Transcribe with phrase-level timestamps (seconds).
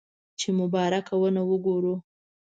[0.39, 1.95] چې مبارکه ونه وګورو.